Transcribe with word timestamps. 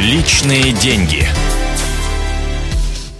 Личные 0.00 0.72
деньги. 0.74 1.24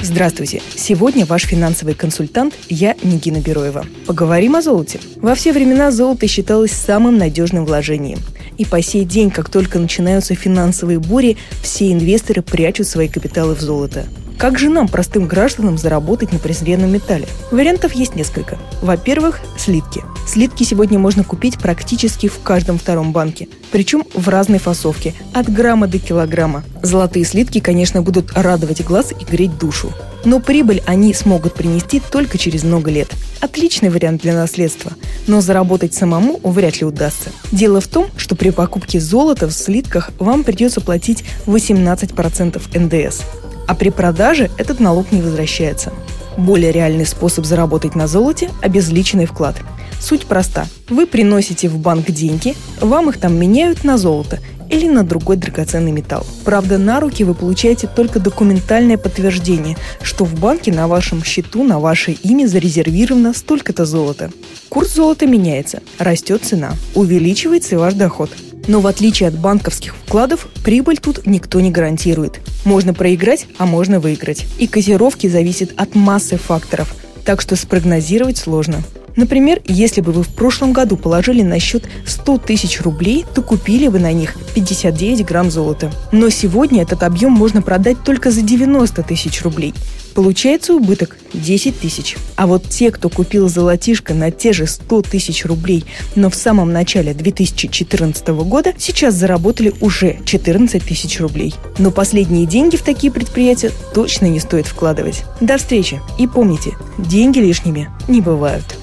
Здравствуйте! 0.01 0.63
Сегодня 0.77 1.27
ваш 1.27 1.43
финансовый 1.43 1.95
консультант, 1.95 2.55
я 2.69 2.95
Нигина 3.03 3.39
Бероева. 3.39 3.85
Поговорим 4.07 4.55
о 4.55 4.63
золоте. 4.63 5.01
Во 5.17 5.35
все 5.35 5.53
времена 5.53 5.91
золото 5.91 6.29
считалось 6.29 6.71
самым 6.71 7.19
надежным 7.19 7.67
вложением. 7.67 8.21
И 8.59 8.65
по 8.65 8.81
сей 8.81 9.05
день, 9.05 9.33
как 9.33 9.51
только 9.51 9.81
начинаются 9.81 10.37
финансовые 10.37 11.01
бури, 11.01 11.37
все 11.65 11.91
инвесторы 11.91 12.43
прячут 12.43 12.87
свои 12.87 13.09
капиталы 13.09 13.57
в 13.57 13.61
золото. 13.61 14.07
Как 14.39 14.57
же 14.57 14.69
нам, 14.69 14.87
простым 14.87 15.27
гражданам, 15.27 15.77
заработать 15.77 16.33
на 16.33 16.39
презренном 16.39 16.93
металле? 16.93 17.27
Вариантов 17.51 17.93
есть 17.95 18.15
несколько. 18.15 18.57
Во-первых, 18.81 19.41
слитки. 19.59 20.05
Слитки 20.29 20.63
сегодня 20.63 20.97
можно 20.97 21.25
купить 21.25 21.59
практически 21.59 22.29
в 22.29 22.39
каждом 22.45 22.79
втором 22.79 23.11
банке. 23.11 23.49
Причем 23.73 24.05
в 24.15 24.29
разной 24.29 24.61
фасовке, 24.61 25.13
от 25.35 25.53
грамма 25.53 25.89
до 25.89 25.99
килограмма. 25.99 26.63
Золотые 26.85 27.25
слитки, 27.25 27.59
конечно, 27.59 28.01
будут 28.01 28.31
радовать 28.37 28.85
глаз 28.85 29.11
и 29.11 29.25
греть 29.25 29.59
душу. 29.59 29.93
Но 30.25 30.39
прибыль 30.39 30.85
они 30.87 31.15
смогут 31.15 31.55
принести 31.55 32.01
только 32.01 32.39
через 32.39 32.63
много 32.63 32.93
лет. 32.93 33.11
Отличный 33.41 33.91
вариант 33.91 34.23
для 34.23 34.35
наследства, 34.35 34.93
но 35.27 35.41
заработать 35.41 35.95
самому 35.95 36.39
вряд 36.45 36.81
ли 36.81 36.87
удастся. 36.87 37.31
Дело 37.51 37.81
в 37.81 37.89
том, 37.89 38.07
что 38.17 38.37
при 38.37 38.51
покупке 38.51 39.01
золота 39.01 39.49
в 39.49 39.53
слитках 39.53 40.13
вам 40.21 40.45
придется 40.45 40.81
платить 40.81 41.25
18% 41.47 42.79
НДС 42.79 43.23
а 43.69 43.75
при 43.75 43.91
продаже 43.91 44.51
этот 44.59 44.81
налог 44.81 45.13
не 45.13 45.23
возвращается. 45.23 45.93
Более 46.37 46.73
реальный 46.73 47.07
способ 47.07 47.45
заработать 47.45 47.95
на 47.95 48.09
золоте– 48.09 48.51
обезличенный 48.63 49.27
вклад. 49.27 49.57
Суть 50.01 50.27
проста. 50.27 50.67
Вы 50.89 51.07
приносите 51.07 51.69
в 51.69 51.79
банк 51.79 52.11
деньги, 52.11 52.57
вам 52.81 53.11
их 53.11 53.19
там 53.19 53.37
меняют 53.37 53.85
на 53.85 53.99
золото 53.99 54.39
или 54.71 54.89
на 54.89 55.03
другой 55.03 55.37
драгоценный 55.37 55.93
металл. 55.93 56.25
Правда, 56.45 56.79
на 56.79 57.01
руки 57.01 57.25
вы 57.25 57.35
получаете 57.35 57.89
только 57.89 58.21
документальное 58.21 58.97
подтверждение, 58.97 59.77
что 60.03 60.25
в 60.25 60.39
банке 60.39 60.73
на 60.73 60.89
вашем 60.89 61.23
счету 61.23 61.65
на 61.65 61.79
ваше 61.79 62.13
имя 62.13 62.47
зарезервировано 62.47 63.35
столько-то 63.35 63.85
золота. 63.85 64.31
Курс 64.69 64.95
золота 64.95 65.27
меняется, 65.27 65.83
растет 65.99 66.45
цена, 66.45 66.73
увеличивается 66.95 67.75
и 67.75 67.79
ваш 67.79 67.95
доход– 67.95 68.31
но 68.69 68.81
в 68.81 68.87
отличие 68.87 69.31
от 69.31 69.35
банковских 69.35 69.97
вкладов, 69.97 70.47
прибыль 70.63 70.99
тут 70.99 71.27
никто 71.27 71.59
не 71.61 71.71
гарантирует. 71.71 72.41
Можно 72.65 72.95
проиграть, 72.95 73.47
а 73.59 73.67
можно 73.67 74.01
выиграть. 74.01 74.47
И 74.59 74.67
котировки 74.67 75.27
зависят 75.27 75.73
от 75.77 75.95
массы 75.95 76.37
факторов, 76.37 76.95
так 77.25 77.41
что 77.41 77.57
спрогнозировать 77.57 78.39
сложно. 78.39 78.83
Например, 79.19 79.61
если 79.67 80.01
бы 80.01 80.13
вы 80.13 80.23
в 80.23 80.29
прошлом 80.29 80.73
году 80.73 80.97
положили 80.97 81.43
на 81.43 81.59
счет 81.59 81.89
100 82.07 82.39
тысяч 82.39 82.81
рублей, 82.81 83.27
то 83.35 83.43
купили 83.43 83.89
бы 83.89 83.99
на 83.99 84.13
них 84.13 84.37
59 84.55 85.27
грамм 85.27 85.51
золота. 85.51 85.91
Но 86.13 86.31
сегодня 86.31 86.83
этот 86.83 87.03
объем 87.03 87.33
можно 87.33 87.61
продать 87.61 88.05
только 88.05 88.31
за 88.31 88.43
90 88.43 89.03
тысяч 89.03 89.43
рублей. 89.43 89.75
Получается 90.15 90.73
убыток 90.73 91.17
10 91.35 91.81
тысяч. 91.81 92.17
А 92.37 92.47
вот 92.47 92.69
те, 92.69 92.93
кто 92.93 93.09
купил 93.09 93.49
золотишко 93.49 94.15
на 94.15 94.31
те 94.31 94.53
же 94.53 94.69
100 94.69 95.03
тысяч 95.03 95.45
рублей, 95.45 95.85
но 96.15 96.31
в 96.31 96.37
самом 96.37 96.73
начале 96.73 97.13
2014 97.13 98.29
года, 98.29 98.73
сейчас 98.79 99.15
заработали 99.15 99.75
уже 99.81 100.21
14 100.27 100.81
тысяч 100.81 101.19
рублей. 101.19 101.57
Но 101.79 101.91
последние 101.91 102.47
деньги 102.47 102.77
в 102.77 102.83
такие 102.83 103.13
предприятия 103.13 103.73
точно 103.95 104.27
не 104.27 104.39
стоит 104.39 104.69
вкладывать. 104.69 105.25
До 105.41 105.59
встречи. 105.59 106.01
И 106.21 106.29
помните, 106.29 106.71
деньги 106.99 107.41
лишними 107.41 107.89
не 108.07 108.21
бывают. 108.21 108.78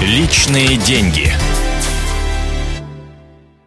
Личные 0.00 0.76
деньги. 0.76 1.47